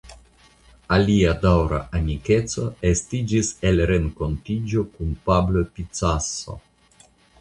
Alia 0.95 1.33
daŭra 1.43 1.81
amikeco 1.99 2.65
estiĝis 2.91 3.51
el 3.73 3.83
renkontiĝo 3.93 4.87
kun 4.97 5.13
Pablo 5.29 5.63
Picasso. 5.77 6.61